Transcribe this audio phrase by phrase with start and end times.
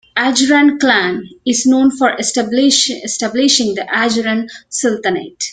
[0.15, 5.43] The Ajuran clan is known for establishing the Ajuran Sultanate.